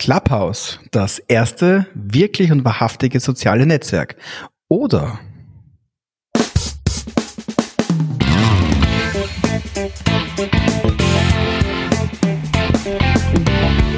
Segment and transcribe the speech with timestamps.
[0.00, 4.16] Clubhouse, das erste wirklich und wahrhaftige soziale Netzwerk.
[4.66, 5.20] Oder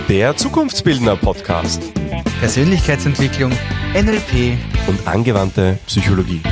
[0.09, 1.81] Der Zukunftsbildner Podcast
[2.41, 3.53] Persönlichkeitsentwicklung,
[3.95, 4.59] NLP
[4.89, 6.43] und angewandte Psychologie.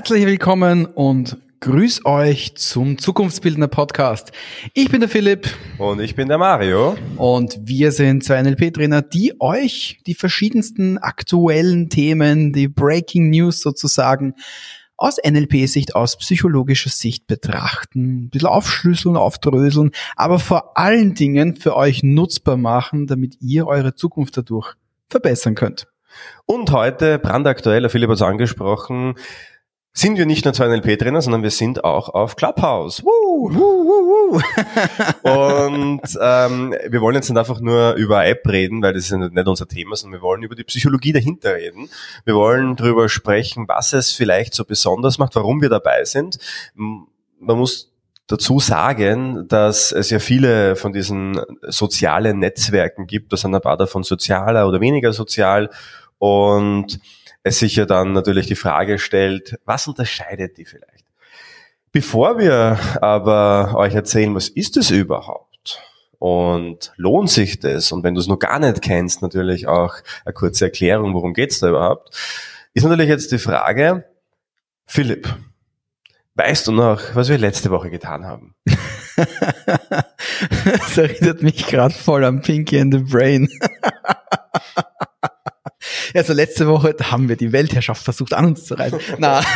[0.00, 4.32] Herzlich willkommen und grüß euch zum Zukunftsbildner Podcast.
[4.72, 6.96] Ich bin der Philipp Und ich bin der Mario.
[7.18, 14.36] und wir sind zwei NLP-Trainer, die euch die verschiedensten aktuellen Themen, die Breaking News sozusagen,
[14.96, 21.76] aus NLP-Sicht, aus psychologischer Sicht betrachten, ein bisschen aufschlüsseln, aufdröseln, aber vor allen Dingen für
[21.76, 24.72] euch nutzbar machen, damit ihr eure Zukunft dadurch
[25.10, 25.88] verbessern könnt.
[26.46, 29.14] Und heute, brandaktuell, der Philipp hat es angesprochen,
[29.92, 33.02] sind wir nicht nur zwei NLP-Trainer, sondern wir sind auch auf Clubhouse.
[33.04, 33.52] Woo!
[33.52, 34.40] Wuh, wuh.
[35.28, 39.18] Und ähm, wir wollen jetzt nicht einfach nur über App reden, weil das ist ja
[39.18, 41.88] nicht unser Thema, sondern wir wollen über die Psychologie dahinter reden.
[42.24, 46.38] Wir wollen darüber sprechen, was es vielleicht so besonders macht, warum wir dabei sind.
[46.74, 47.08] Man
[47.40, 47.92] muss
[48.28, 53.76] dazu sagen, dass es ja viele von diesen sozialen Netzwerken gibt, da sind ein paar
[53.76, 55.68] davon sozialer oder weniger sozial
[56.18, 57.00] und
[57.42, 61.04] es sich ja dann natürlich die Frage stellt, was unterscheidet die vielleicht?
[61.92, 65.82] Bevor wir aber euch erzählen, was ist es überhaupt
[66.18, 70.34] und lohnt sich das und wenn du es noch gar nicht kennst, natürlich auch eine
[70.34, 72.16] kurze Erklärung, worum geht's da überhaupt,
[72.74, 74.04] ist natürlich jetzt die Frage,
[74.86, 75.34] Philipp,
[76.34, 78.54] weißt du noch, was wir letzte Woche getan haben?
[80.64, 83.48] Das erinnert mich gerade voll an Pinky and the Brain.
[86.14, 88.98] Also letzte Woche da haben wir die Weltherrschaft versucht an uns zu reißen.
[89.18, 89.42] Na.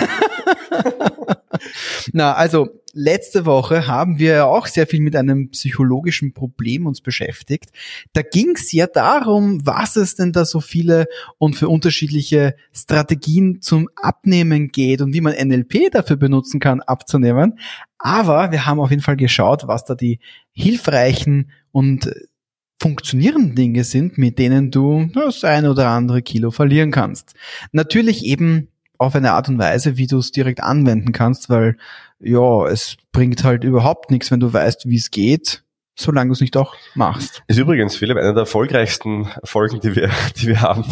[2.12, 7.00] Na, also letzte Woche haben wir ja auch sehr viel mit einem psychologischen Problem uns
[7.00, 7.70] beschäftigt.
[8.12, 11.06] Da ging es ja darum, was es denn da so viele
[11.38, 17.58] und für unterschiedliche Strategien zum Abnehmen geht und wie man NLP dafür benutzen kann, abzunehmen.
[17.98, 20.20] Aber wir haben auf jeden Fall geschaut, was da die
[20.52, 22.12] hilfreichen und
[22.84, 27.32] funktionierenden Dinge sind, mit denen du das ein oder andere Kilo verlieren kannst.
[27.72, 28.68] Natürlich eben
[28.98, 31.78] auf eine Art und Weise, wie du es direkt anwenden kannst, weil
[32.20, 35.63] ja, es bringt halt überhaupt nichts, wenn du weißt, wie es geht,
[35.96, 37.42] solange du es nicht auch machst.
[37.46, 40.84] Ist übrigens, Philipp, eine der erfolgreichsten Folgen, die wir, die wir haben.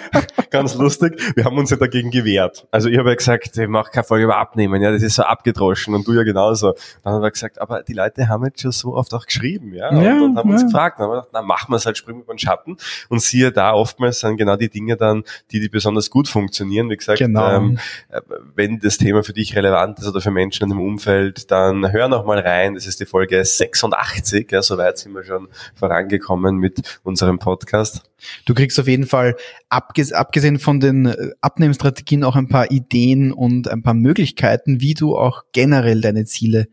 [0.50, 1.20] Ganz lustig.
[1.36, 2.66] Wir haben uns ja dagegen gewehrt.
[2.70, 5.22] Also ich habe ja gesagt, ich mache keine Folge über Abnehmen, ja, das ist so
[5.22, 6.74] abgedroschen und du ja genauso.
[7.04, 9.90] Dann haben wir gesagt, aber die Leute haben jetzt schon so oft auch geschrieben, ja,
[9.90, 10.66] und Ja, dann haben wir uns ja.
[10.68, 12.76] gefragt, dann haben wir gedacht, na, machen wir es halt, springen über den Schatten
[13.08, 15.22] und siehe da, oftmals sind genau die Dinge dann,
[15.52, 16.90] die, die besonders gut funktionieren.
[16.90, 17.48] Wie gesagt, Genau.
[17.50, 17.78] ähm,
[18.08, 18.20] äh,
[18.54, 22.08] wenn das Thema für dich relevant ist oder für Menschen in dem Umfeld, dann hör
[22.08, 22.74] noch mal rein.
[22.74, 24.49] Das ist die Folge 86.
[24.50, 28.02] Ja, soweit sind wir schon vorangekommen mit unserem Podcast.
[28.44, 29.36] Du kriegst auf jeden Fall,
[29.68, 34.94] abges abgesehen von den äh, Abnehmstrategien, auch ein paar Ideen und ein paar Möglichkeiten, wie
[34.94, 36.68] du auch generell deine Ziele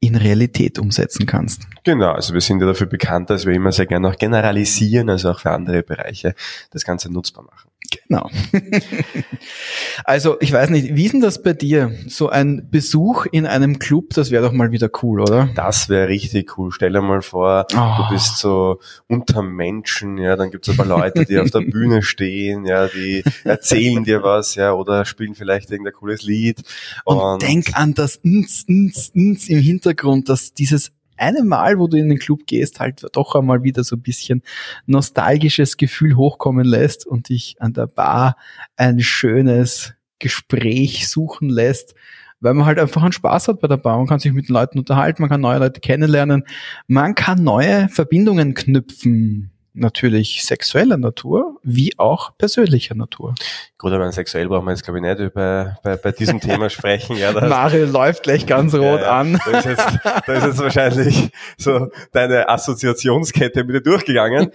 [0.00, 1.62] in Realität umsetzen kannst.
[1.84, 5.30] Genau, also wir sind ja dafür bekannt, dass wir immer sehr gerne auch generalisieren, also
[5.30, 6.34] auch für andere Bereiche
[6.70, 7.71] das Ganze nutzbar machen.
[8.08, 8.30] Genau.
[10.04, 11.92] also, ich weiß nicht, wie ist denn das bei dir?
[12.06, 15.48] So ein Besuch in einem Club, das wäre doch mal wieder cool, oder?
[15.54, 16.70] Das wäre richtig cool.
[16.72, 17.94] Stell dir mal vor, Oh.
[17.98, 22.02] du bist so unter Menschen, ja, dann gibt's ein paar Leute, die auf der Bühne
[22.02, 26.62] stehen, ja, die erzählen dir was, ja, oder spielen vielleicht irgendein cooles Lied.
[27.04, 30.92] Und, denk an das ns, ns, ns im Hintergrund, dass dieses
[31.22, 34.42] eine Mal, wo du in den Club gehst, halt doch einmal wieder so ein bisschen
[34.86, 38.36] nostalgisches Gefühl hochkommen lässt und dich an der Bar
[38.76, 41.94] ein schönes Gespräch suchen lässt,
[42.40, 43.98] weil man halt einfach einen Spaß hat bei der Bar.
[43.98, 46.44] Man kann sich mit den Leuten unterhalten, man kann neue Leute kennenlernen,
[46.86, 49.50] man kann neue Verbindungen knüpfen.
[49.74, 53.34] Natürlich sexueller Natur, wie auch persönlicher Natur.
[53.78, 57.16] Gut, aber sexuell brauchen wir jetzt, glaube ich, nicht über, bei, bei diesem Thema sprechen.
[57.16, 59.20] Ja, Mario läuft gleich ganz rot ja, ja.
[59.20, 59.40] an.
[59.44, 64.52] Da ist, jetzt, da ist jetzt wahrscheinlich so deine Assoziationskette mit dir durchgegangen.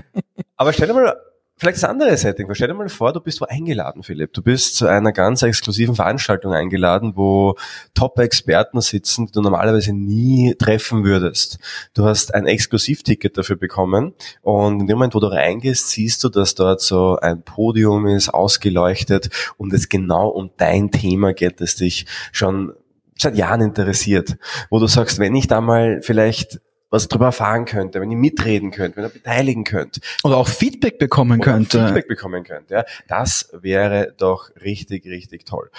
[0.56, 1.14] Aber stell dir mal
[1.56, 2.52] vielleicht das andere Setting.
[2.54, 4.32] Stell dir mal vor, du bist wo eingeladen, Philipp.
[4.32, 7.56] Du bist zu einer ganz exklusiven Veranstaltung eingeladen, wo
[7.94, 11.58] Top-Experten sitzen, die du normalerweise nie treffen würdest.
[11.94, 16.28] Du hast ein Exklusivticket dafür bekommen und in dem Moment, wo du reingehst, siehst du,
[16.28, 21.76] dass dort so ein Podium ist, ausgeleuchtet und es genau um dein Thema geht, das
[21.76, 22.72] dich schon
[23.16, 24.36] seit Jahren interessiert,
[24.70, 26.60] wo du sagst, wenn ich da mal vielleicht
[26.94, 30.00] was darüber erfahren könnte, wenn ihr mitreden könnt, wenn ihr beteiligen könnt.
[30.22, 31.72] Oder auch Feedback bekommen Oder könnt.
[31.72, 32.70] Feedback bekommen könnt.
[32.70, 35.70] Ja, das wäre doch richtig, richtig toll.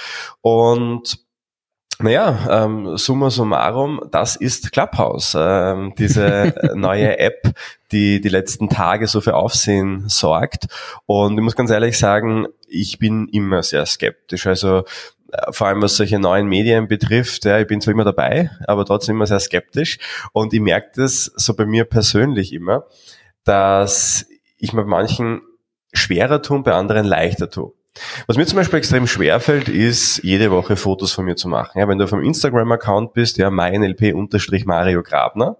[0.42, 1.26] Und
[2.00, 7.54] naja, ähm, summa summarum, das ist Clubhouse, ähm, diese neue App,
[7.94, 10.66] die die letzten Tage so für Aufsehen sorgt.
[11.06, 14.46] Und ich muss ganz ehrlich sagen, ich bin immer sehr skeptisch.
[14.46, 14.84] Also
[15.52, 19.16] vor allem was solche neuen Medien betrifft, ja, ich bin zwar immer dabei, aber trotzdem
[19.16, 19.98] immer sehr skeptisch.
[20.34, 22.86] Und ich merke das so bei mir persönlich immer,
[23.44, 24.28] dass
[24.58, 25.42] ich mir bei manchen
[25.94, 27.74] schwerer tue, bei anderen leichter tue.
[28.28, 31.80] Was mir zum Beispiel extrem schwer fällt, ist, jede Woche Fotos von mir zu machen.
[31.80, 35.58] Ja, wenn du auf einem Instagram-Account bist, ja, meinlp-mario Grabner,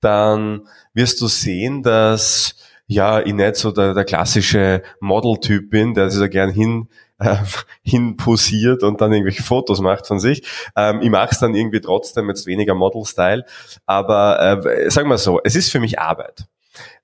[0.00, 2.54] dann wirst du sehen, dass
[2.86, 7.36] ja, ich nicht so der, der klassische Model-Typ bin, der sich da gern hin äh,
[7.82, 10.46] hin posiert und dann irgendwelche Fotos macht von sich.
[10.76, 13.44] Ähm, ich mache es dann irgendwie trotzdem jetzt weniger Model-Style,
[13.86, 16.46] aber äh, sagen wir so, es ist für mich Arbeit.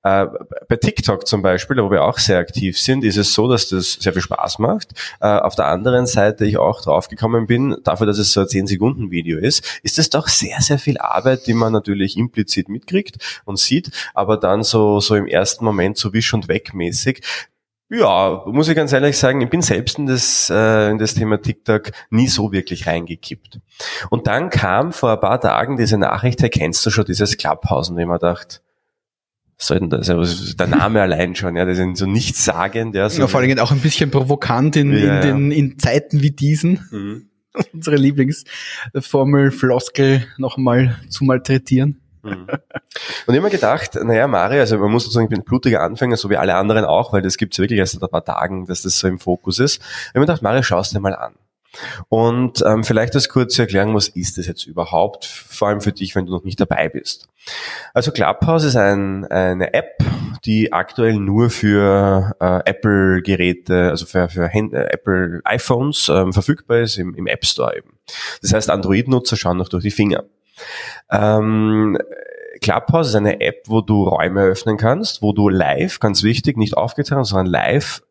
[0.02, 0.26] Äh,
[0.68, 3.92] bei TikTok zum Beispiel, wo wir auch sehr aktiv sind, ist es so, dass das
[3.92, 4.92] sehr viel Spaß macht.
[5.20, 9.38] Äh, auf der anderen Seite ich auch draufgekommen bin, dafür, dass es so ein 10-Sekunden-Video
[9.38, 13.90] ist, ist es doch sehr, sehr viel Arbeit, die man natürlich implizit mitkriegt und sieht,
[14.12, 17.22] aber dann so, so im ersten Moment so wisch und weg mäßig
[17.92, 21.40] ja, muss ich ganz ehrlich sagen, ich bin selbst in das, äh, in das Thema
[21.40, 23.60] TikTok nie so wirklich reingekippt.
[24.08, 27.90] Und dann kam vor ein paar Tagen diese Nachricht, hey, kennst du schon dieses Clubhouse?
[27.90, 28.62] Und ich mir gedacht,
[29.58, 32.94] sollten das, also der Name allein schon, ja, das ist so nichtssagend.
[32.94, 36.22] Ja, so ja, vor allem auch ein bisschen provokant in, Ja, in, den, in Zeiten
[36.22, 37.28] wie diesen, Mhm.
[37.74, 42.01] unsere Lieblingsformel, Floskel noch einmal zu malträtieren.
[42.22, 42.46] Mhm.
[43.26, 45.82] Und ich habe mir gedacht, naja, Mario, also man muss sozusagen, ich bin ein blutiger
[45.82, 48.66] Anfänger, so wie alle anderen auch, weil das gibt's wirklich erst seit ein paar Tagen,
[48.66, 49.80] dass das so im Fokus ist.
[49.80, 51.34] Ich habe gedacht, Mario, schau es dir mal an.
[52.08, 56.14] Und ähm, vielleicht das kurze Erklären, was ist das jetzt überhaupt, vor allem für dich,
[56.14, 57.28] wenn du noch nicht dabei bist.
[57.94, 60.04] Also Clubhouse ist ein, eine App,
[60.44, 66.98] die aktuell nur für äh, Apple-Geräte, also für, für äh, Apple iPhones ähm, verfügbar ist,
[66.98, 67.98] im, im App Store eben.
[68.42, 70.24] Das heißt, Android-Nutzer schauen noch durch die Finger.
[71.10, 71.98] Ähm,
[72.60, 76.76] Clubhouse ist eine App, wo du Räume öffnen kannst, wo du live, ganz wichtig, nicht
[76.76, 78.02] aufgezeichnet, sondern live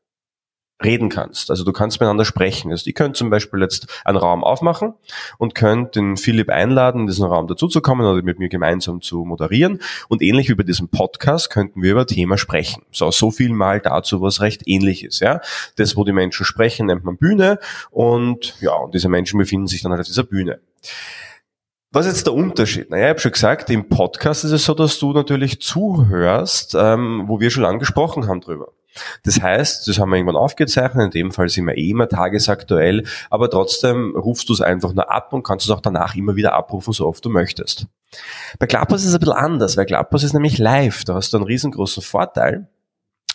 [0.83, 1.49] reden kannst.
[1.49, 2.71] Also du kannst miteinander sprechen.
[2.71, 4.93] Also ich könnte zum Beispiel jetzt einen Raum aufmachen
[5.37, 9.79] und könnte den Philipp einladen, in diesen Raum dazuzukommen oder mit mir gemeinsam zu moderieren.
[10.09, 12.83] Und ähnlich wie bei diesem Podcast könnten wir über Thema sprechen.
[12.91, 15.19] So, so viel mal dazu, was recht ähnlich ist.
[15.19, 15.41] Ja,
[15.75, 17.59] Das, wo die Menschen sprechen, nennt man Bühne.
[17.91, 20.59] Und ja, und diese Menschen befinden sich dann halt auf dieser Bühne.
[21.93, 22.89] Was ist jetzt der Unterschied?
[22.89, 27.23] Naja, ich habe schon gesagt, im Podcast ist es so, dass du natürlich zuhörst, ähm,
[27.25, 28.69] wo wir schon lange gesprochen haben drüber.
[29.23, 33.03] Das heißt, das haben wir irgendwann aufgezeichnet, in dem Fall sind wir eh immer tagesaktuell,
[33.29, 36.53] aber trotzdem rufst du es einfach nur ab und kannst es auch danach immer wieder
[36.53, 37.87] abrufen, so oft du möchtest.
[38.57, 41.03] Bei Clubhouse ist es ein bisschen anders, weil Clubhouse ist nämlich live.
[41.03, 42.69] Da hast du einen riesengroßen Vorteil.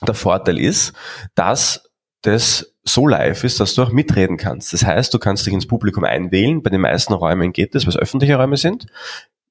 [0.07, 0.95] Der Vorteil ist,
[1.35, 1.91] dass
[2.23, 4.73] das so live ist, dass du auch mitreden kannst.
[4.73, 6.63] Das heißt, du kannst dich ins Publikum einwählen.
[6.63, 8.87] Bei den meisten Räumen geht das, was öffentliche Räume sind.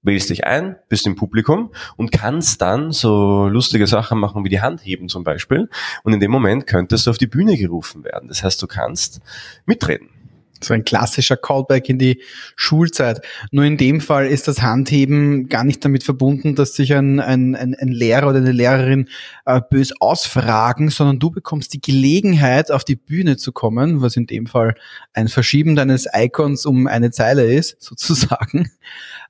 [0.01, 4.61] Wählst dich ein, bist im Publikum und kannst dann so lustige Sachen machen wie die
[4.61, 5.69] Hand heben zum Beispiel.
[6.03, 8.29] Und in dem Moment könntest du auf die Bühne gerufen werden.
[8.29, 9.19] Das heißt, du kannst
[9.65, 10.14] mitreden.
[10.61, 12.21] So ein klassischer Callback in die
[12.55, 13.21] Schulzeit.
[13.51, 17.55] Nur in dem Fall ist das Handheben gar nicht damit verbunden, dass sich ein, ein,
[17.55, 19.09] ein, Lehrer oder eine Lehrerin
[19.45, 24.27] äh, bös ausfragen, sondern du bekommst die Gelegenheit, auf die Bühne zu kommen, was in
[24.27, 24.75] dem Fall
[25.13, 28.71] ein Verschieben deines Icons um eine Zeile ist, sozusagen.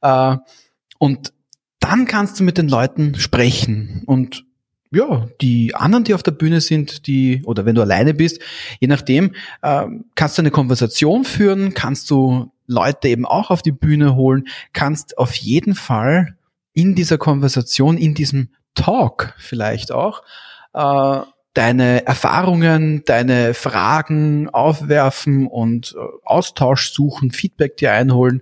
[0.02, 0.38] Äh,
[1.00, 1.34] und
[1.80, 4.46] dann kannst du mit den Leuten sprechen und
[4.96, 8.42] ja, die anderen, die auf der Bühne sind, die, oder wenn du alleine bist,
[8.80, 9.86] je nachdem, äh,
[10.16, 15.18] kannst du eine Konversation führen, kannst du Leute eben auch auf die Bühne holen, kannst
[15.18, 16.36] auf jeden Fall
[16.74, 20.24] in dieser Konversation, in diesem Talk vielleicht auch,
[20.74, 21.22] äh,
[21.54, 28.42] deine Erfahrungen, deine Fragen aufwerfen und äh, Austausch suchen, Feedback dir einholen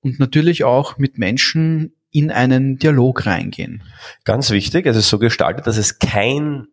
[0.00, 3.82] und natürlich auch mit Menschen in einen Dialog reingehen.
[4.24, 6.68] Ganz wichtig, es ist so gestaltet, dass es kein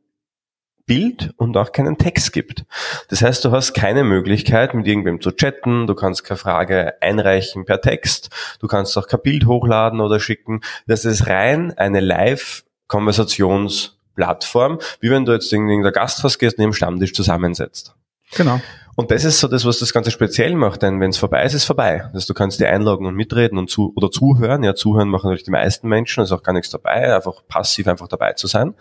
[0.85, 2.65] Bild und auch keinen Text gibt.
[3.09, 7.65] Das heißt, du hast keine Möglichkeit, mit irgendwem zu chatten, du kannst keine Frage einreichen
[7.65, 10.61] per Text, du kannst auch kein Bild hochladen oder schicken.
[10.87, 16.73] Das ist rein eine Live-Konversationsplattform, wie wenn du jetzt in irgendein Gasthaus gehst und im
[16.73, 17.93] Stammtisch zusammensetzt.
[18.35, 18.61] Genau.
[18.99, 21.53] Und das ist so das, was das Ganze speziell macht, denn wenn es vorbei ist,
[21.53, 22.03] ist vorbei.
[22.11, 24.61] Also du kannst dir einloggen und mitreden und zu oder zuhören.
[24.61, 28.09] Ja, zuhören machen natürlich die meisten Menschen, ist auch gar nichts dabei, einfach passiv einfach
[28.09, 28.73] dabei zu sein.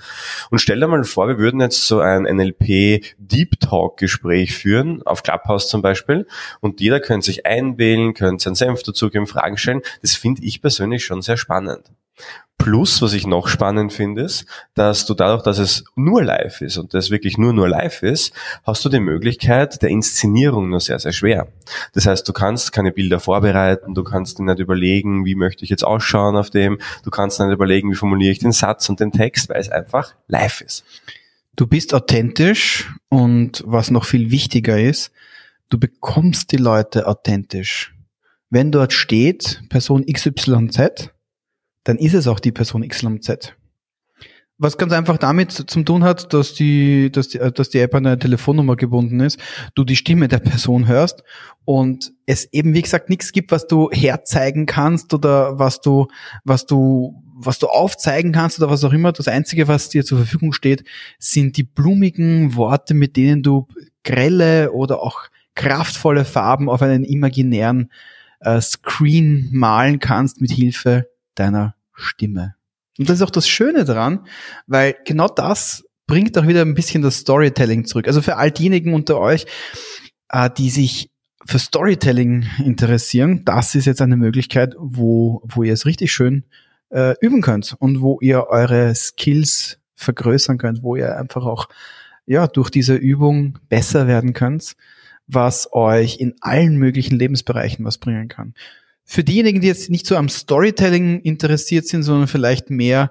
[0.51, 5.05] Und stell dir mal vor, wir würden jetzt so ein NLP Deep Talk Gespräch führen,
[5.05, 6.27] auf Clubhouse zum Beispiel,
[6.59, 9.83] und jeder könnte sich einwählen, könnte seinen Senf dazugeben, Fragen stellen.
[10.03, 11.93] Das finde ich persönlich schon sehr spannend.
[12.59, 14.45] Plus, was ich noch spannend finde, ist,
[14.75, 18.35] dass du dadurch, dass es nur live ist und das wirklich nur nur live ist,
[18.65, 21.47] hast du die Möglichkeit der Inszenierung nur sehr, sehr schwer.
[21.95, 25.71] Das heißt, du kannst keine Bilder vorbereiten, du kannst dir nicht überlegen, wie möchte ich
[25.71, 29.13] jetzt ausschauen auf dem, du kannst nicht überlegen, wie formuliere ich den Satz und den
[29.13, 30.85] Text, weil es einfach live ist.
[31.55, 35.13] Du bist authentisch und was noch viel wichtiger ist,
[35.71, 37.95] du bekommst die Leute authentisch.
[38.51, 41.11] Wenn dort steht Person XYZ,
[41.89, 43.55] dann ist es auch die Person XYZ.
[44.59, 48.05] Was ganz einfach damit zu tun hat, dass die, dass die, dass die App an
[48.05, 49.41] eine Telefonnummer gebunden ist,
[49.75, 51.23] du die Stimme der Person hörst
[51.65, 56.09] und es eben, wie gesagt, nichts gibt, was du herzeigen kannst oder was du,
[56.45, 59.13] was du, was du aufzeigen kannst oder was auch immer.
[59.13, 60.85] Das Einzige, was dir zur Verfügung steht,
[61.19, 63.67] sind die blumigen Worte, mit denen du
[64.05, 67.91] grelle oder auch kraftvolle Farben auf einen imaginären
[68.41, 72.55] äh, Screen malen kannst mit Hilfe deiner Stimme.
[72.99, 74.27] Und das ist auch das Schöne daran,
[74.67, 78.09] weil genau das bringt auch wieder ein bisschen das Storytelling zurück.
[78.09, 79.47] Also für all diejenigen unter euch,
[80.31, 81.11] äh, die sich
[81.47, 86.45] für Storytelling interessieren, das ist jetzt eine Möglichkeit, wo, wo ihr es richtig schön
[86.91, 91.69] äh, üben könnt und wo ihr eure Skills vergrößern könnt, wo ihr einfach auch
[92.27, 94.77] ja durch diese Übung besser werden könnt,
[95.27, 98.55] was euch in allen möglichen Lebensbereichen was bringen kann.
[99.11, 103.11] Für diejenigen, die jetzt nicht so am Storytelling interessiert sind, sondern vielleicht mehr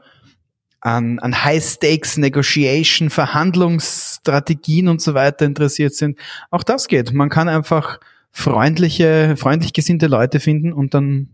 [0.79, 6.19] an, an High-Stakes-Negotiation, Verhandlungsstrategien und so weiter interessiert sind,
[6.51, 7.13] auch das geht.
[7.13, 7.99] Man kann einfach
[8.29, 11.33] freundliche, freundlich gesinnte Leute finden und dann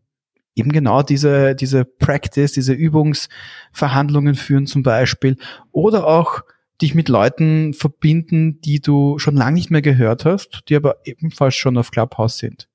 [0.55, 5.35] eben genau diese, diese Practice, diese Übungsverhandlungen führen zum Beispiel
[5.73, 6.41] oder auch
[6.81, 11.55] dich mit Leuten verbinden, die du schon lange nicht mehr gehört hast, die aber ebenfalls
[11.55, 12.69] schon auf Clubhouse sind.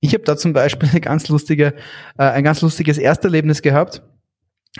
[0.00, 1.74] Ich habe da zum Beispiel eine ganz lustige,
[2.18, 4.02] äh, ein ganz lustiges Ersterlebnis gehabt.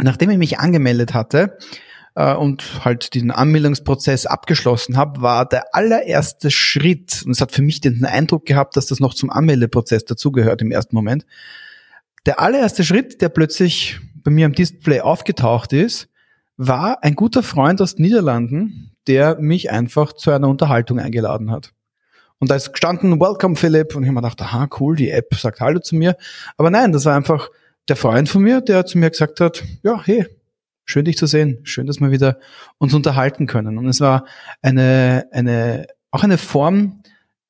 [0.01, 1.59] Nachdem ich mich angemeldet hatte
[2.15, 7.63] äh, und halt den Anmeldungsprozess abgeschlossen habe, war der allererste Schritt, und es hat für
[7.63, 11.27] mich den Eindruck gehabt, dass das noch zum Anmeldeprozess dazugehört im ersten Moment,
[12.27, 16.09] der allererste Schritt, der plötzlich bei mir am Display aufgetaucht ist,
[16.57, 21.73] war ein guter Freund aus den Niederlanden, der mich einfach zu einer Unterhaltung eingeladen hat.
[22.39, 23.97] Und da ist gestanden, Welcome Philipp.
[23.97, 26.17] Und ich habe mir gedacht, aha, cool, die App sagt Hallo zu mir.
[26.57, 27.51] Aber nein, das war einfach
[27.89, 30.27] der Freund von mir, der zu mir gesagt hat, ja, hey,
[30.85, 31.61] schön dich zu sehen.
[31.65, 32.39] Schön, dass wir wieder
[32.79, 33.79] uns unterhalten können.
[33.79, 34.25] Und es war
[34.63, 37.03] eine, eine, auch eine Form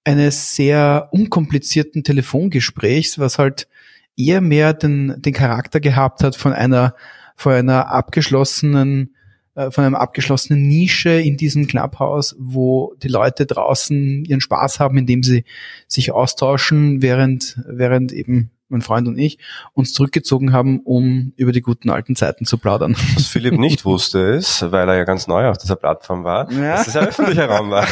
[0.05, 3.69] eines sehr unkomplizierten Telefongesprächs, was halt
[4.17, 6.95] eher mehr den, den Charakter gehabt hat von einer,
[7.37, 9.15] von einer abgeschlossenen
[9.59, 14.97] äh, von einem abgeschlossenen Nische in diesem Clubhouse, wo die Leute draußen ihren Spaß haben,
[14.99, 15.45] indem sie
[15.89, 19.39] sich austauschen, während, während eben mein Freund und ich
[19.73, 22.95] uns zurückgezogen haben, um über die guten alten Zeiten zu plaudern.
[23.15, 26.77] Was Philipp nicht wusste ist, weil er ja ganz neu auf dieser Plattform war, ja.
[26.77, 27.87] dass es ein öffentlicher Raum war.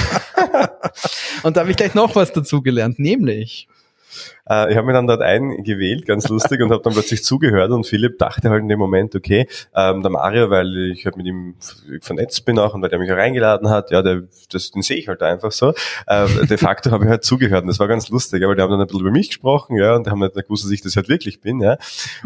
[1.42, 3.66] und da habe ich gleich noch was dazugelernt, nämlich
[4.48, 7.86] äh, ich habe mich dann dort eingewählt, ganz lustig, und habe dann plötzlich zugehört und
[7.86, 11.54] Philipp dachte halt in dem Moment, okay, ähm, der Mario, weil ich halt mit ihm
[12.00, 14.96] vernetzt bin auch und weil der mich auch eingeladen hat, ja, der, das, den sehe
[14.96, 15.74] ich halt einfach so.
[16.06, 18.70] Äh, de facto habe ich halt zugehört und das war ganz lustig, aber die haben
[18.70, 21.08] dann ein bisschen über mich gesprochen, ja, und haben halt gewusst, dass ich das halt
[21.08, 21.78] wirklich bin, ja.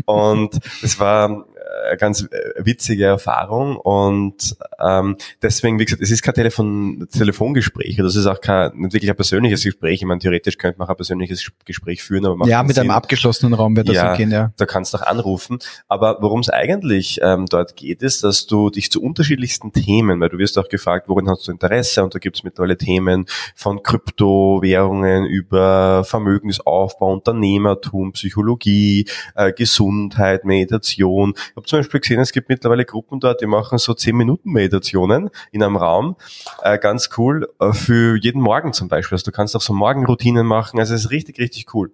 [0.05, 1.47] Und es war
[1.89, 7.97] eine ganz äh, witzige Erfahrung und ähm, deswegen, wie gesagt, es ist kein Telefon, Telefongespräch,
[7.97, 10.01] das ist auch kein, nicht wirklich ein persönliches Gespräch.
[10.01, 12.83] Ich meine, theoretisch könnte man auch ein persönliches Gespräch führen, aber Ja, mit Sinn.
[12.83, 14.53] einem abgeschlossenen Raum wird das ja, gehen, ja.
[14.57, 15.59] Da kannst du auch anrufen.
[15.89, 20.29] Aber worum es eigentlich ähm, dort geht, ist, dass du dich zu unterschiedlichsten Themen, weil
[20.29, 23.83] du wirst auch gefragt, worin hast du Interesse und da gibt es mittlerweile Themen von
[23.83, 31.35] Kryptowährungen über Vermögensaufbau, Unternehmertum, Psychologie, äh, Gesundheit, Meditation.
[31.37, 34.51] Ich habe zum Beispiel gesehen, es gibt mittlerweile Gruppen dort, die machen so 10 Minuten
[34.51, 36.17] Meditationen in einem Raum.
[36.63, 37.49] Äh, ganz cool.
[37.61, 39.15] Äh, für jeden Morgen zum Beispiel.
[39.15, 40.81] Also du kannst auch so Morgenroutinen machen.
[40.81, 41.93] Also es ist richtig, richtig cool.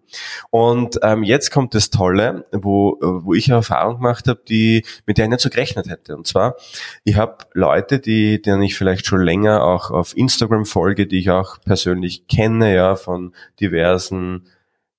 [0.51, 5.19] Und ähm, jetzt kommt das Tolle, wo, wo ich eine Erfahrung gemacht habe, die, mit
[5.19, 6.17] der ich nicht so gerechnet hätte.
[6.17, 6.57] Und zwar,
[7.05, 11.31] ich habe Leute, die, denen ich vielleicht schon länger auch auf Instagram folge, die ich
[11.31, 14.47] auch persönlich kenne, ja, von diversen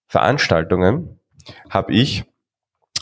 [0.08, 1.20] Veranstaltungen,
[1.70, 2.26] habe ich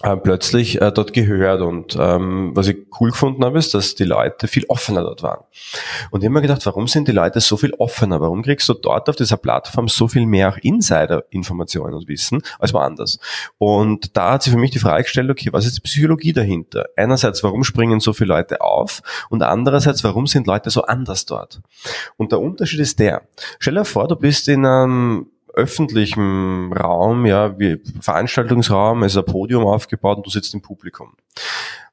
[0.06, 1.62] äh, plötzlich äh, dort gehört.
[1.62, 5.44] Und ähm, was ich cool gefunden habe, ist, dass die Leute viel offener dort waren.
[6.12, 8.22] Und ich habe mir gedacht, warum sind die Leute so viel offener?
[8.22, 12.72] Warum kriegst du dort auf dieser Plattform so viel mehr auch Insider-Informationen und Wissen als
[12.72, 13.18] woanders?
[13.58, 16.86] Und da hat sich für mich die Frage gestellt, okay, was ist die Psychologie dahinter?
[16.96, 19.02] Einerseits, warum springen so viele Leute auf?
[19.30, 21.62] Und andererseits, warum sind Leute so anders dort?
[22.16, 23.24] Und der Unterschied ist der,
[23.58, 29.66] stell dir vor, du bist in einem öffentlichem Raum, ja, wie Veranstaltungsraum, ist ein Podium
[29.66, 31.14] aufgebaut und du sitzt im Publikum.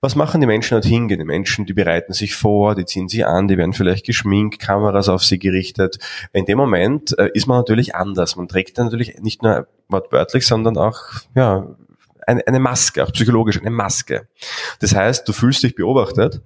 [0.00, 1.20] Was machen die Menschen dort hingehen?
[1.20, 5.08] Die Menschen, die bereiten sich vor, die ziehen sich an, die werden vielleicht geschminkt, Kameras
[5.08, 5.98] auf sie gerichtet.
[6.32, 8.36] In dem Moment äh, ist man natürlich anders.
[8.36, 10.98] Man trägt dann natürlich nicht nur wortwörtlich, sondern auch,
[11.34, 11.68] ja,
[12.26, 14.28] eine, eine Maske, auch psychologisch eine Maske.
[14.80, 16.40] Das heißt, du fühlst dich beobachtet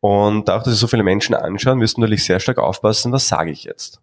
[0.00, 3.28] und auch, dass sich so viele Menschen anschauen, wirst du natürlich sehr stark aufpassen, was
[3.28, 4.00] sage ich jetzt.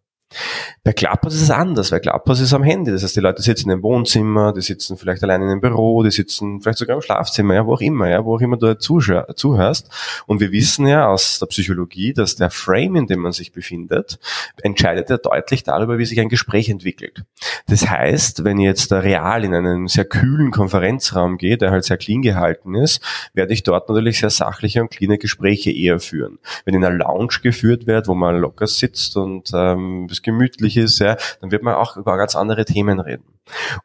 [0.84, 2.92] Bei Clubhouse ist es anders, weil Clubhouse ist am Handy.
[2.92, 6.12] Das heißt, die Leute sitzen im Wohnzimmer, die sitzen vielleicht allein in einem Büro, die
[6.12, 9.90] sitzen vielleicht sogar im Schlafzimmer, ja, wo auch immer, ja, wo auch immer du zuhörst.
[10.26, 14.20] Und wir wissen ja aus der Psychologie, dass der Frame, in dem man sich befindet,
[14.62, 17.24] entscheidet ja deutlich darüber, wie sich ein Gespräch entwickelt.
[17.68, 21.86] Das heißt, wenn ich jetzt da real in einen sehr kühlen Konferenzraum gehe, der halt
[21.86, 23.02] sehr clean gehalten ist,
[23.34, 26.40] werde ich dort natürlich sehr sachliche und cleane Gespräche eher führen.
[26.66, 31.18] Wenn in einer Lounge geführt wird, wo man locker sitzt und ähm, gemütlich ist, ja,
[31.42, 33.26] dann wird man auch über ganz andere Themen reden.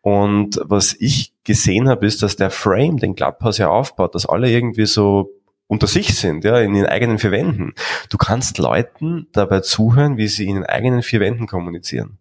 [0.00, 4.50] Und was ich gesehen habe, ist, dass der Frame, den Clubhouse ja aufbaut, dass alle
[4.50, 5.30] irgendwie so
[5.66, 7.74] unter sich sind, ja, in den eigenen vier Wänden.
[8.08, 12.18] Du kannst Leuten dabei zuhören, wie sie in den eigenen vier Wänden kommunizieren.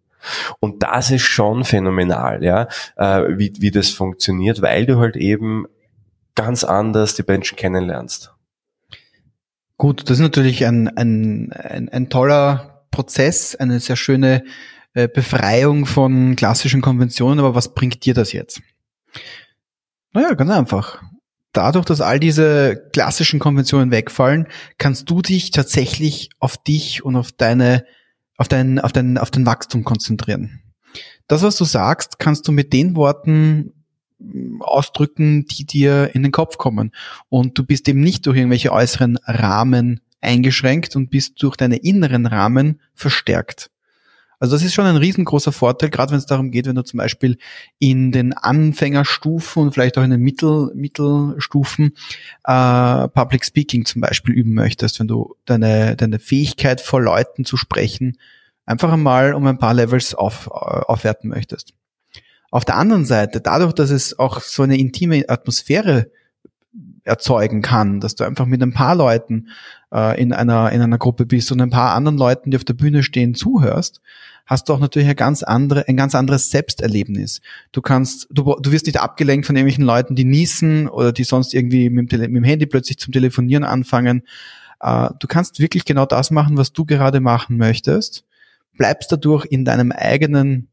[0.60, 5.66] Und das ist schon phänomenal, ja, äh, wie, wie das funktioniert, weil du halt eben
[6.34, 8.34] ganz anders die Menschen kennenlernst.
[9.76, 14.44] Gut, das ist natürlich ein, ein, ein, ein toller Prozess, eine sehr schöne
[14.94, 18.60] äh, Befreiung von klassischen Konventionen, aber was bringt dir das jetzt?
[20.12, 21.02] Naja, ganz einfach.
[21.52, 27.32] Dadurch, dass all diese klassischen Konventionen wegfallen, kannst du dich tatsächlich auf dich und auf
[27.32, 27.84] deine,
[28.36, 30.62] auf dein, auf dein, auf dein Wachstum konzentrieren.
[31.26, 33.72] Das, was du sagst, kannst du mit den Worten
[34.18, 36.92] mm, ausdrücken, die dir in den Kopf kommen.
[37.28, 42.26] Und du bist eben nicht durch irgendwelche äußeren Rahmen eingeschränkt und bist durch deine inneren
[42.26, 43.70] Rahmen verstärkt.
[44.40, 46.98] Also das ist schon ein riesengroßer Vorteil, gerade wenn es darum geht, wenn du zum
[46.98, 47.38] Beispiel
[47.80, 51.92] in den Anfängerstufen und vielleicht auch in den Mittel, Mittelstufen
[52.44, 57.56] äh, Public Speaking zum Beispiel üben möchtest, wenn du deine, deine Fähigkeit vor Leuten zu
[57.56, 58.16] sprechen
[58.68, 61.72] einfach einmal um ein paar Levels auf, äh, aufwerten möchtest.
[62.50, 66.10] Auf der anderen Seite, dadurch, dass es auch so eine intime Atmosphäre
[67.08, 69.48] erzeugen kann, dass du einfach mit ein paar Leuten
[69.92, 72.74] äh, in einer in einer Gruppe bist und ein paar anderen Leuten, die auf der
[72.74, 74.00] Bühne stehen, zuhörst,
[74.46, 77.40] hast du auch natürlich ein ganz andere ein ganz anderes Selbsterlebnis.
[77.72, 81.54] Du kannst du, du wirst nicht abgelenkt von irgendwelchen Leuten, die niesen oder die sonst
[81.54, 84.22] irgendwie mit dem, mit dem Handy plötzlich zum Telefonieren anfangen.
[84.80, 88.24] Äh, du kannst wirklich genau das machen, was du gerade machen möchtest,
[88.76, 90.68] bleibst dadurch in deinem eigenen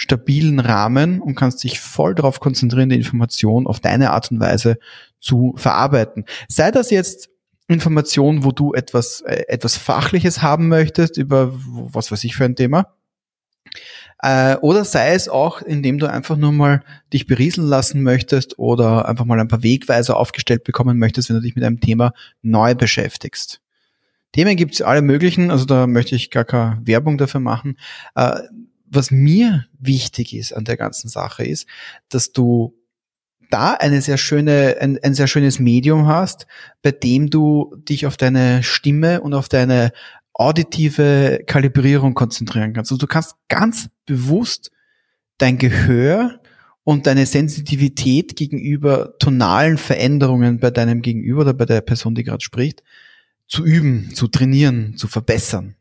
[0.00, 4.78] stabilen Rahmen und kannst dich voll darauf konzentrieren, die Information auf deine Art und Weise
[5.20, 6.24] zu verarbeiten.
[6.48, 7.28] Sei das jetzt
[7.68, 12.56] Information, wo du etwas, äh, etwas Fachliches haben möchtest über was weiß ich für ein
[12.56, 12.94] Thema.
[14.22, 16.82] Äh, oder sei es auch, indem du einfach nur mal
[17.12, 21.42] dich berieseln lassen möchtest oder einfach mal ein paar Wegweiser aufgestellt bekommen möchtest, wenn du
[21.42, 23.60] dich mit einem Thema neu beschäftigst.
[24.32, 27.76] Themen gibt es alle möglichen, also da möchte ich gar keine Werbung dafür machen.
[28.14, 28.40] Äh,
[28.90, 31.66] was mir wichtig ist an der ganzen Sache ist,
[32.08, 32.74] dass du
[33.50, 36.46] da eine sehr schöne, ein, ein sehr schönes Medium hast,
[36.82, 39.92] bei dem du dich auf deine Stimme und auf deine
[40.32, 42.90] auditive Kalibrierung konzentrieren kannst.
[42.90, 44.70] Also du kannst ganz bewusst
[45.38, 46.40] dein Gehör
[46.84, 52.42] und deine Sensitivität gegenüber tonalen Veränderungen bei deinem Gegenüber oder bei der Person, die gerade
[52.42, 52.82] spricht,
[53.46, 55.76] zu üben, zu trainieren, zu verbessern.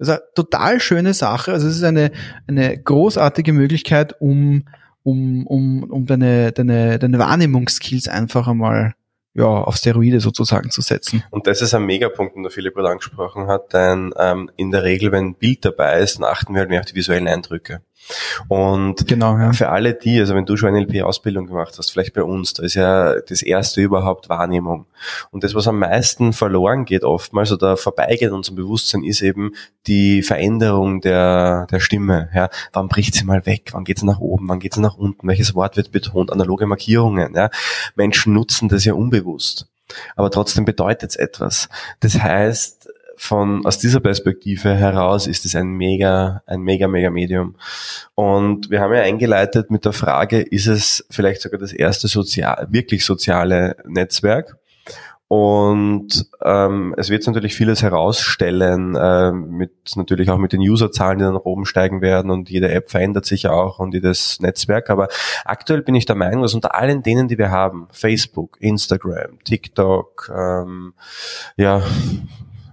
[0.00, 1.52] Das ist eine total schöne Sache.
[1.52, 2.10] Also es ist eine,
[2.46, 4.64] eine großartige Möglichkeit, um,
[5.02, 8.94] um, um, um deine, deine, deine Wahrnehmungsskills einfach einmal
[9.34, 11.22] ja, auf Steroide sozusagen zu setzen.
[11.30, 14.84] Und das ist ein Megapunkt, den der Philipp gerade angesprochen hat, denn ähm, in der
[14.84, 17.82] Regel, wenn ein Bild dabei ist, dann achten wir halt mehr auf die visuellen Eindrücke.
[18.48, 19.52] Und genau, ja.
[19.52, 22.62] für alle die, also wenn du schon eine LP-Ausbildung gemacht hast, vielleicht bei uns, da
[22.62, 24.86] ist ja das erste überhaupt Wahrnehmung.
[25.30, 29.52] Und das, was am meisten verloren geht oftmals oder vorbeigeht in unserem Bewusstsein, ist eben
[29.86, 32.28] die Veränderung der, der Stimme.
[32.34, 33.70] Ja, wann bricht sie mal weg?
[33.72, 34.48] Wann geht sie nach oben?
[34.48, 35.26] Wann geht sie nach unten?
[35.28, 36.32] Welches Wort wird betont?
[36.32, 37.34] Analoge Markierungen.
[37.34, 37.50] Ja,
[37.94, 39.66] Menschen nutzen das ja unbewusst.
[40.16, 41.68] Aber trotzdem bedeutet es etwas.
[42.00, 42.88] Das heißt,
[43.20, 47.54] von, aus dieser Perspektive heraus ist es ein mega, ein mega, mega Medium.
[48.14, 52.66] Und wir haben ja eingeleitet mit der Frage, ist es vielleicht sogar das erste sozial,
[52.70, 54.56] wirklich soziale Netzwerk?
[55.28, 61.24] Und ähm, es wird natürlich vieles herausstellen, äh, mit natürlich auch mit den Userzahlen, die
[61.24, 64.88] dann nach oben steigen werden und jede App verändert sich auch und jedes Netzwerk.
[64.88, 65.08] Aber
[65.44, 70.32] aktuell bin ich der Meinung, dass unter allen denen, die wir haben, Facebook, Instagram, TikTok,
[70.34, 70.94] ähm,
[71.56, 71.82] ja,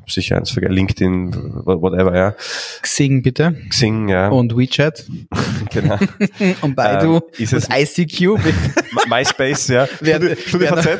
[0.07, 1.33] sicher eins vergessen, LinkedIn,
[1.65, 2.35] whatever, ja.
[2.81, 3.55] Xing bitte.
[3.69, 4.29] Xing, ja.
[4.29, 5.05] Und WeChat.
[5.71, 5.97] genau.
[6.61, 8.53] und Baidu Ähm, ist es- und ICQ, bitte.
[9.09, 9.87] MySpace, ja.
[10.01, 10.99] Wer- Studi- StudiVZ.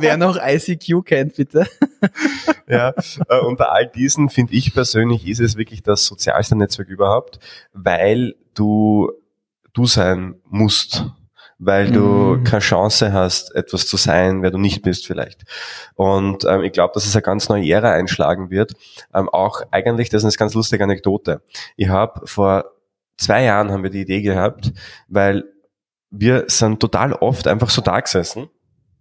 [0.00, 1.66] Wer noch ICQ kennt, bitte.
[2.68, 2.92] ja.
[3.28, 7.38] Äh, Und bei all diesen finde ich persönlich ist es wirklich das sozialste Netzwerk überhaupt,
[7.72, 9.10] weil du
[9.72, 11.04] du sein musst,
[11.58, 12.44] weil du Mhm.
[12.44, 15.44] keine Chance hast, etwas zu sein, wer du nicht bist vielleicht.
[15.94, 18.72] Und ähm, ich glaube, dass es eine ganz neue Ära einschlagen wird.
[19.14, 21.40] Ähm, auch eigentlich, das ist eine ganz lustige Anekdote.
[21.76, 22.66] Ich habe vor
[23.16, 24.72] zwei Jahren haben wir die Idee gehabt,
[25.08, 25.44] weil
[26.10, 28.48] wir sind total oft einfach so da gesessen,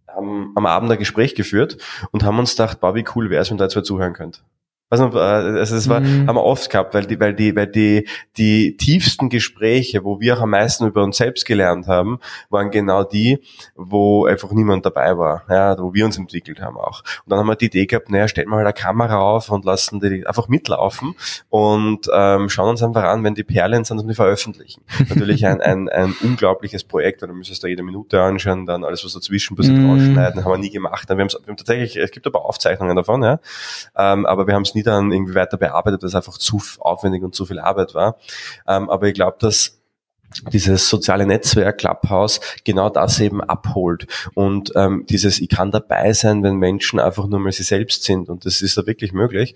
[0.07, 1.77] haben am Abend ein Gespräch geführt
[2.11, 4.43] und haben uns gedacht, boah, wie cool wäre es, wenn da jetzt wer zuhören könnt.
[4.89, 6.27] Also, äh, also es war, Mhm.
[6.27, 10.37] haben wir oft gehabt, weil die, weil die, weil die, die tiefsten Gespräche, wo wir
[10.37, 12.19] auch am meisten über uns selbst gelernt haben,
[12.51, 13.39] waren genau die,
[13.75, 16.99] wo einfach niemand dabei war, ja, wo wir uns entwickelt haben auch.
[17.25, 19.65] Und dann haben wir die Idee gehabt, naja, stellen wir halt eine Kamera auf und
[19.65, 21.15] lassen die einfach mitlaufen
[21.49, 24.83] und ähm, schauen uns einfach an, wenn die Perlen sind und die veröffentlichen.
[25.09, 29.03] Natürlich ein, ein, ein unglaubliches Projekt, und du müsstest da jede Minute anschauen, dann alles,
[29.03, 29.89] was dazwischen passiert, Mhm.
[29.89, 31.09] rausschneiden, haben wir nie gemacht.
[31.09, 33.39] Wir, haben's- wir haben tatsächlich, es gibt aber Aufzeichnungen davon, ja,
[33.97, 37.23] ähm, aber wir haben es nie dann irgendwie weiter bearbeitet, weil es einfach zu aufwendig
[37.23, 38.17] und zu viel Arbeit war.
[38.67, 39.79] Ähm, aber ich glaube, dass
[40.51, 46.43] dieses soziale Netzwerk Clubhouse genau das eben abholt und ähm, dieses ich kann dabei sein,
[46.43, 49.55] wenn Menschen einfach nur mal sie selbst sind und das ist da wirklich möglich.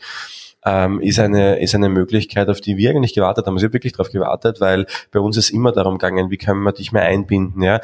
[0.65, 3.53] Ähm, ist eine ist eine Möglichkeit, auf die wir eigentlich gewartet haben.
[3.55, 6.57] Also ich habe wirklich darauf gewartet, weil bei uns ist immer darum gegangen, wie kann
[6.57, 7.61] man dich mehr einbinden.
[7.63, 7.79] Ja,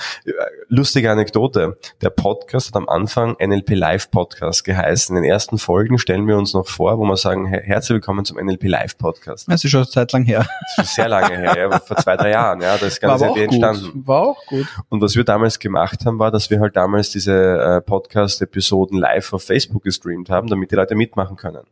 [0.68, 5.16] lustige Anekdote: Der Podcast hat am Anfang NLP Live Podcast geheißen.
[5.16, 8.26] In den ersten Folgen stellen wir uns noch vor, wo wir sagen: "Her- Herzlich willkommen
[8.26, 9.50] zum NLP Live Podcast.
[9.50, 10.46] Das ist schon eine Zeit lang her.
[10.76, 12.60] Das ist sehr lange her, ja, vor zwei drei Jahren.
[12.62, 13.56] Ja, das Ganze Idee gut.
[13.64, 14.06] entstanden.
[14.06, 14.68] War auch gut.
[14.90, 19.32] Und was wir damals gemacht haben, war, dass wir halt damals diese äh, Podcast-Episoden live
[19.34, 21.64] auf Facebook gestreamt haben, damit die Leute mitmachen können.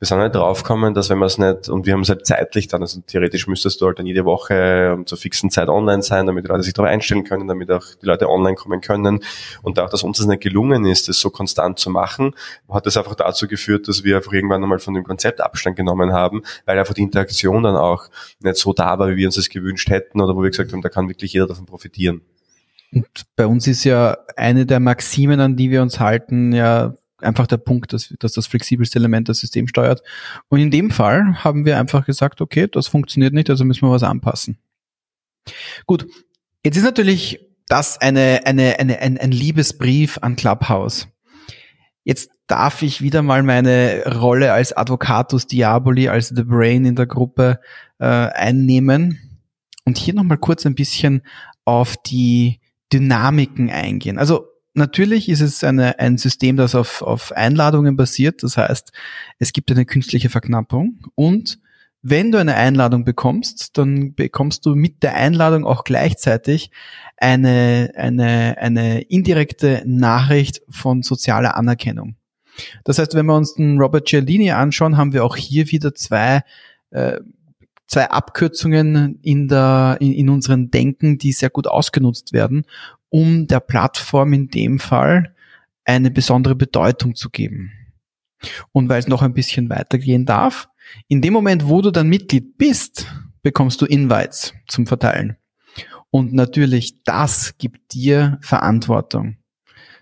[0.00, 2.68] Wir sind halt draufgekommen, dass wenn man es nicht, und wir haben es halt zeitlich
[2.68, 6.26] dann, also theoretisch müsstest du halt dann jede Woche um zur fixen Zeit online sein,
[6.26, 9.20] damit die Leute sich darauf einstellen können, damit auch die Leute online kommen können.
[9.62, 12.34] Und auch, dass uns das nicht gelungen ist, das so konstant zu machen,
[12.68, 16.12] hat das einfach dazu geführt, dass wir einfach irgendwann einmal von dem Konzept Abstand genommen
[16.12, 18.04] haben, weil einfach die Interaktion dann auch
[18.40, 20.82] nicht so da war, wie wir uns das gewünscht hätten oder wo wir gesagt haben,
[20.82, 22.22] da kann wirklich jeder davon profitieren.
[22.92, 26.94] Und bei uns ist ja eine der Maximen, an die wir uns halten, ja
[27.24, 30.02] einfach der Punkt, dass, dass das flexibelste Element das System steuert.
[30.48, 33.92] Und in dem Fall haben wir einfach gesagt, okay, das funktioniert nicht, also müssen wir
[33.92, 34.58] was anpassen.
[35.86, 36.06] Gut,
[36.64, 41.08] jetzt ist natürlich das eine, eine, eine, ein, ein Liebesbrief an Clubhouse.
[42.04, 47.06] Jetzt darf ich wieder mal meine Rolle als Advocatus Diaboli, als The Brain in der
[47.06, 47.60] Gruppe
[47.98, 49.18] äh, einnehmen
[49.84, 51.22] und hier nochmal kurz ein bisschen
[51.64, 52.60] auf die
[52.92, 54.18] Dynamiken eingehen.
[54.18, 58.42] Also natürlich ist es eine, ein System, das auf, auf Einladungen basiert.
[58.42, 58.92] Das heißt,
[59.38, 61.58] es gibt eine künstliche Verknappung und
[62.04, 66.72] wenn du eine Einladung bekommst, dann bekommst du mit der Einladung auch gleichzeitig
[67.16, 72.16] eine, eine, eine indirekte Nachricht von sozialer Anerkennung.
[72.82, 76.42] Das heißt, wenn wir uns den Robert Cialdini anschauen, haben wir auch hier wieder zwei,
[76.90, 77.20] äh,
[77.86, 82.64] zwei Abkürzungen in, der, in, in unseren Denken, die sehr gut ausgenutzt werden,
[83.12, 85.34] um der Plattform in dem Fall
[85.84, 87.70] eine besondere Bedeutung zu geben.
[88.72, 90.68] Und weil es noch ein bisschen weitergehen darf,
[91.08, 93.06] in dem Moment, wo du dann Mitglied bist,
[93.42, 95.36] bekommst du Invites zum Verteilen.
[96.10, 99.36] Und natürlich, das gibt dir Verantwortung.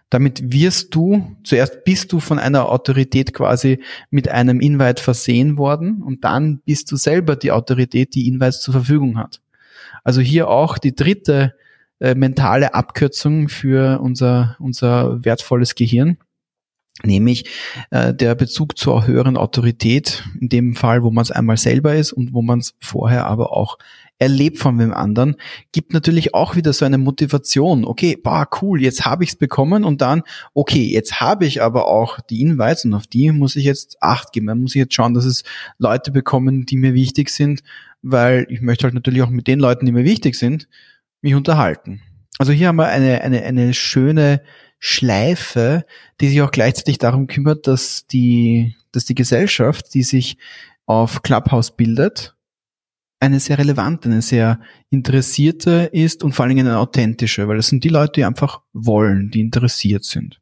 [0.09, 6.03] Damit wirst du, zuerst bist du von einer Autorität quasi mit einem Invite versehen worden
[6.03, 9.41] und dann bist du selber die Autorität, die Invites zur Verfügung hat.
[10.05, 11.55] Also hier auch die dritte
[12.01, 16.19] äh, mentale Abkürzung für unser, unser wertvolles Gehirn
[17.05, 17.47] nämlich
[17.91, 22.13] äh, der Bezug zur höheren Autorität, in dem Fall, wo man es einmal selber ist
[22.13, 23.79] und wo man es vorher aber auch
[24.19, 25.37] erlebt von wem anderen,
[25.73, 27.87] gibt natürlich auch wieder so eine Motivation.
[27.87, 31.89] Okay, bah, cool, jetzt habe ich es bekommen und dann, okay, jetzt habe ich aber
[31.89, 34.47] auch die Invites und auf die muss ich jetzt Acht geben.
[34.47, 35.43] Dann muss ich jetzt schauen, dass es
[35.79, 37.63] Leute bekommen, die mir wichtig sind,
[38.03, 40.69] weil ich möchte halt natürlich auch mit den Leuten, die mir wichtig sind,
[41.23, 42.03] mich unterhalten.
[42.39, 44.43] Also hier haben wir eine, eine, eine schöne
[44.79, 45.85] Schleife,
[46.21, 50.39] die sich auch gleichzeitig darum kümmert, dass die, dass die Gesellschaft, die sich
[50.87, 52.35] auf Clubhouse bildet,
[53.21, 57.69] eine sehr relevante, eine sehr interessierte ist und vor allen Dingen eine authentische, weil das
[57.69, 60.41] sind die Leute, die einfach wollen, die interessiert sind.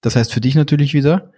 [0.00, 1.32] Das heißt für dich natürlich wieder,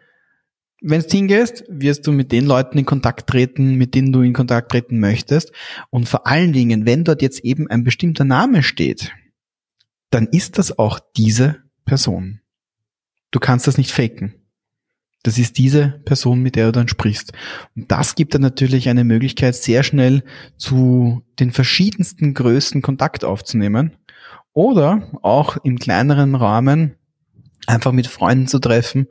[0.86, 4.34] wenn du hingehst, wirst du mit den Leuten in Kontakt treten, mit denen du in
[4.34, 5.50] Kontakt treten möchtest.
[5.88, 9.12] Und vor allen Dingen, wenn dort jetzt eben ein bestimmter Name steht,
[10.10, 12.40] dann ist das auch diese Person.
[13.30, 14.34] Du kannst das nicht faken.
[15.22, 17.32] Das ist diese Person, mit der du dann sprichst.
[17.74, 20.22] Und das gibt dann natürlich eine Möglichkeit, sehr schnell
[20.58, 23.96] zu den verschiedensten Größen Kontakt aufzunehmen.
[24.52, 26.96] Oder auch im kleineren Rahmen
[27.66, 29.08] einfach mit Freunden zu treffen.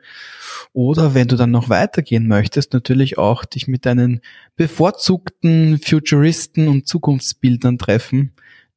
[0.74, 4.22] Oder wenn du dann noch weitergehen möchtest, natürlich auch dich mit deinen
[4.56, 8.34] bevorzugten Futuristen und Zukunftsbildern treffen,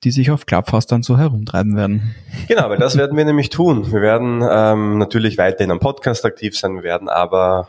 [0.06, 2.14] die sich auf Clubhouse dann so herumtreiben werden.
[2.46, 3.90] Genau, weil das werden wir nämlich tun.
[3.90, 7.66] Wir werden ähm, natürlich weiterhin am Podcast aktiv sein, wir werden aber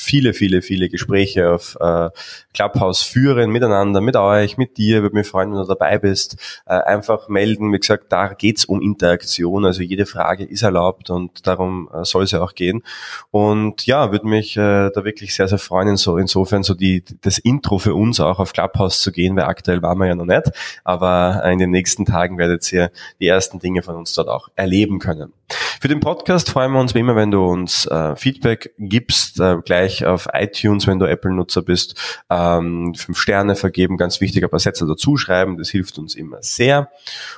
[0.00, 2.10] viele, viele, viele Gespräche auf äh,
[2.54, 6.36] Clubhouse führen, miteinander, mit euch, mit dir, würde mich freuen, wenn du dabei bist.
[6.66, 11.46] Äh, einfach melden, wie gesagt, da geht's um Interaktion, also jede Frage ist erlaubt und
[11.46, 12.82] darum äh, soll es ja auch gehen.
[13.30, 17.38] Und ja, würde mich äh, da wirklich sehr, sehr freuen, so, insofern so die, das
[17.38, 20.50] Intro für uns auch auf Clubhouse zu gehen, weil aktuell waren wir ja noch nicht,
[20.84, 22.90] aber in den nächsten Tagen werdet ihr
[23.20, 25.32] die ersten Dinge von uns dort auch erleben können.
[25.80, 29.56] Für den Podcast freuen wir uns wie immer, wenn du uns äh, Feedback gibst, äh,
[29.64, 34.60] gleich auf iTunes, wenn du Apple-Nutzer bist, ähm, fünf Sterne vergeben, ganz wichtig, ein paar
[34.60, 36.90] Sätze dazu schreiben, das hilft uns immer sehr.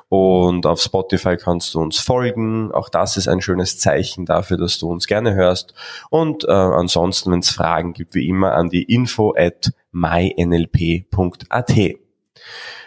[0.09, 4.77] Und auf Spotify kannst du uns folgen, auch das ist ein schönes Zeichen dafür, dass
[4.81, 5.73] du uns gerne hörst.
[6.11, 11.71] Und äh, ansonsten, wenn es Fragen gibt, wie immer an die info at mynlp.at.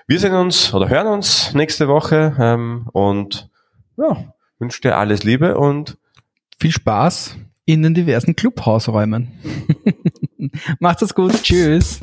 [0.08, 3.50] Wir sehen uns oder hören uns nächste Woche ähm, und
[3.98, 5.98] ja, wünsche dir alles Liebe und
[6.60, 9.32] viel Spaß in den diversen Clubhausräumen.
[10.80, 11.42] Macht es gut.
[11.42, 12.02] Tschüss.